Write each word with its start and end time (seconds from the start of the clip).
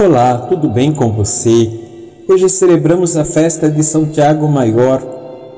Olá, 0.00 0.46
tudo 0.48 0.68
bem 0.68 0.92
com 0.92 1.10
você? 1.10 1.68
Hoje 2.28 2.48
celebramos 2.48 3.16
a 3.16 3.24
festa 3.24 3.68
de 3.68 3.82
São 3.82 4.06
Tiago 4.06 4.46
Maior, 4.46 5.02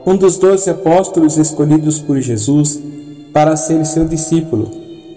um 0.07 0.17
dos 0.17 0.39
doze 0.39 0.71
apóstolos 0.71 1.37
escolhidos 1.37 1.99
por 1.99 2.19
Jesus 2.19 2.81
para 3.35 3.55
ser 3.55 3.85
seu 3.85 4.07
discípulo. 4.09 4.71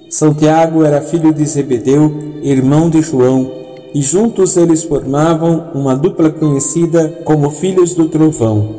São 0.09 0.33
Tiago 0.33 0.83
era 0.83 0.99
filho 0.99 1.33
de 1.33 1.45
Zebedeu, 1.45 2.13
irmão 2.43 2.89
de 2.89 3.01
João, 3.01 3.49
e 3.93 4.01
juntos 4.01 4.57
eles 4.57 4.83
formavam 4.83 5.67
uma 5.73 5.95
dupla 5.95 6.29
conhecida 6.29 7.21
como 7.23 7.49
Filhos 7.49 7.95
do 7.95 8.09
Trovão. 8.09 8.75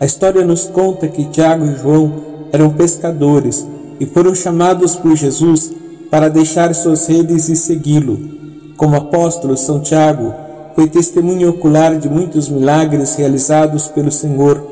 A 0.00 0.04
história 0.04 0.44
nos 0.44 0.64
conta 0.64 1.06
que 1.06 1.26
Tiago 1.26 1.64
e 1.64 1.76
João 1.76 2.12
eram 2.50 2.70
pescadores 2.70 3.64
e 4.00 4.04
foram 4.04 4.34
chamados 4.34 4.96
por 4.96 5.14
Jesus 5.14 5.72
para 6.10 6.28
deixar 6.28 6.74
suas 6.74 7.06
redes 7.06 7.48
e 7.48 7.54
segui-lo. 7.54 8.45
Como 8.76 8.94
apóstolo, 8.94 9.56
São 9.56 9.80
Tiago 9.80 10.34
foi 10.74 10.86
testemunho 10.86 11.48
ocular 11.48 11.98
de 11.98 12.08
muitos 12.08 12.50
milagres 12.50 13.14
realizados 13.14 13.88
pelo 13.88 14.12
Senhor, 14.12 14.62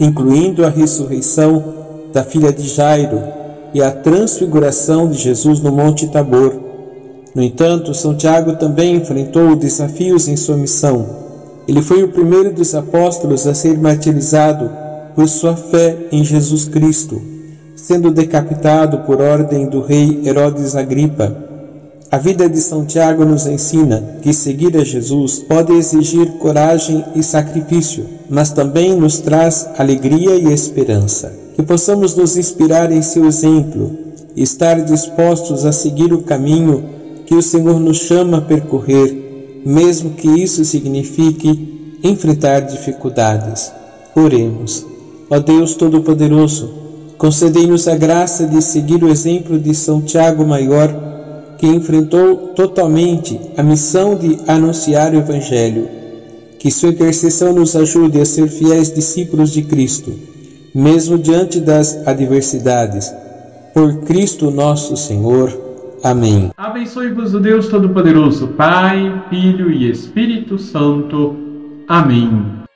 incluindo 0.00 0.64
a 0.64 0.70
ressurreição 0.70 1.62
da 2.10 2.24
filha 2.24 2.50
de 2.50 2.66
Jairo 2.66 3.20
e 3.74 3.82
a 3.82 3.90
transfiguração 3.90 5.10
de 5.10 5.18
Jesus 5.18 5.60
no 5.60 5.70
Monte 5.70 6.08
Tabor. 6.08 6.54
No 7.34 7.42
entanto, 7.42 7.92
São 7.92 8.16
Tiago 8.16 8.56
também 8.56 8.94
enfrentou 8.94 9.54
desafios 9.54 10.26
em 10.26 10.36
sua 10.36 10.56
missão. 10.56 11.04
Ele 11.68 11.82
foi 11.82 12.02
o 12.02 12.08
primeiro 12.08 12.50
dos 12.50 12.74
apóstolos 12.74 13.46
a 13.46 13.52
ser 13.52 13.76
martirizado 13.76 14.70
por 15.14 15.28
sua 15.28 15.54
fé 15.54 15.96
em 16.10 16.24
Jesus 16.24 16.64
Cristo, 16.64 17.20
sendo 17.76 18.10
decapitado 18.10 19.00
por 19.00 19.20
ordem 19.20 19.66
do 19.66 19.82
rei 19.82 20.22
Herodes 20.24 20.74
Agripa 20.74 21.53
a 22.14 22.16
vida 22.16 22.48
de 22.48 22.60
São 22.60 22.84
Tiago 22.84 23.24
nos 23.24 23.44
ensina 23.44 24.00
que 24.22 24.32
seguir 24.32 24.76
a 24.76 24.84
Jesus 24.84 25.40
pode 25.40 25.72
exigir 25.72 26.34
coragem 26.34 27.04
e 27.12 27.24
sacrifício, 27.24 28.06
mas 28.30 28.52
também 28.52 28.94
nos 28.94 29.18
traz 29.18 29.68
alegria 29.76 30.36
e 30.36 30.52
esperança. 30.52 31.34
Que 31.56 31.62
possamos 31.64 32.14
nos 32.14 32.36
inspirar 32.36 32.92
em 32.92 33.02
seu 33.02 33.26
exemplo 33.26 33.98
e 34.36 34.44
estar 34.44 34.80
dispostos 34.82 35.64
a 35.64 35.72
seguir 35.72 36.12
o 36.12 36.22
caminho 36.22 36.84
que 37.26 37.34
o 37.34 37.42
Senhor 37.42 37.80
nos 37.80 37.96
chama 37.96 38.38
a 38.38 38.42
percorrer, 38.42 39.62
mesmo 39.66 40.10
que 40.10 40.28
isso 40.28 40.64
signifique 40.64 41.98
enfrentar 42.04 42.60
dificuldades. 42.60 43.72
Oremos. 44.14 44.86
Ó 45.28 45.40
Deus 45.40 45.74
Todo-Poderoso, 45.74 46.74
concedei-nos 47.18 47.88
a 47.88 47.96
graça 47.96 48.46
de 48.46 48.62
seguir 48.62 49.02
o 49.02 49.08
exemplo 49.08 49.58
de 49.58 49.74
São 49.74 50.00
Tiago 50.00 50.46
Maior 50.46 51.12
que 51.64 51.68
enfrentou 51.70 52.48
totalmente 52.48 53.40
a 53.56 53.62
missão 53.62 54.14
de 54.14 54.38
anunciar 54.46 55.14
o 55.14 55.16
Evangelho. 55.16 55.88
Que 56.58 56.70
sua 56.70 56.90
intercessão 56.90 57.54
nos 57.54 57.74
ajude 57.74 58.20
a 58.20 58.24
ser 58.26 58.48
fiéis 58.48 58.92
discípulos 58.92 59.50
de 59.50 59.62
Cristo, 59.62 60.12
mesmo 60.74 61.16
diante 61.16 61.60
das 61.60 62.06
adversidades. 62.06 63.10
Por 63.72 64.00
Cristo 64.00 64.50
nosso 64.50 64.94
Senhor. 64.94 65.58
Amém. 66.02 66.50
Abençoe-vos 66.54 67.32
o 67.34 67.40
Deus 67.40 67.68
Todo-Poderoso, 67.68 68.48
Pai, 68.48 69.24
Filho 69.30 69.70
e 69.70 69.90
Espírito 69.90 70.58
Santo. 70.58 71.34
Amém. 71.88 72.63